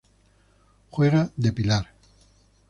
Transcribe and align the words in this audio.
Juega 0.89 1.31
de 1.35 1.51
pilar. 1.53 1.93